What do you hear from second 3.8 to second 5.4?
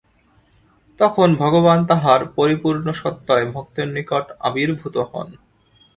নিকট আবির্ভূত হন।